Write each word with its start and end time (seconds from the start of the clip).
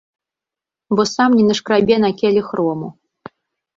Бо 0.99 1.05
сам 1.15 1.29
не 1.39 1.45
нашкрабе 1.49 1.95
на 2.05 2.11
келіх 2.23 2.47
рому. 2.61 2.87